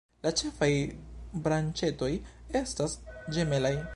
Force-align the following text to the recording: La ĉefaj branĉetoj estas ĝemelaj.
La 0.25 0.29
ĉefaj 0.39 0.69
branĉetoj 1.47 2.11
estas 2.63 2.99
ĝemelaj. 3.37 3.75